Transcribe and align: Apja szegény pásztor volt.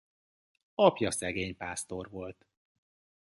Apja 0.77 1.11
szegény 1.11 1.57
pásztor 1.57 2.09
volt. 2.09 2.47